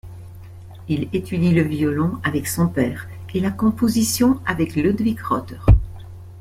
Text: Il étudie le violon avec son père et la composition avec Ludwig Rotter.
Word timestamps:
Il 0.89 1.09
étudie 1.13 1.51
le 1.51 1.61
violon 1.61 2.19
avec 2.23 2.47
son 2.47 2.67
père 2.67 3.07
et 3.35 3.39
la 3.39 3.51
composition 3.51 4.39
avec 4.47 4.75
Ludwig 4.75 5.19
Rotter. 5.21 5.59